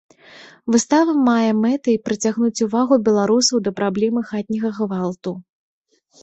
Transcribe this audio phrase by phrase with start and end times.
[0.75, 5.37] Выстава мае мэтай прыцягнуць увагу беларусаў да праблемы хатняга гвалту.